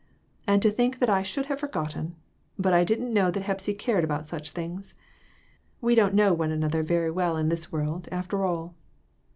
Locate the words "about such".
4.03-4.49